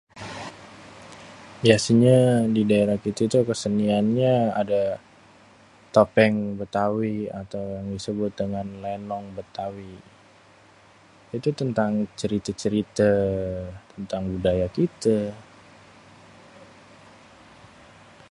biasênyê 1.63 2.19
di 2.55 2.61
daerah 2.71 2.97
kita 3.03 3.23
tuh 3.33 3.43
keseniannyê 3.49 4.33
ada 4.61 4.81
topeng 5.95 6.35
bétawi 6.59 7.15
atau 7.41 7.61
yang 7.75 7.87
disebut 7.93 8.31
dengan 8.41 8.67
lénong 8.83 9.25
bétawi 9.37 9.91
itu 11.37 11.49
tentang 11.61 11.91
ceritê-ceritê, 12.19 13.11
tentang 13.93 14.21
budaya 14.33 14.67
kitê. 14.77 15.19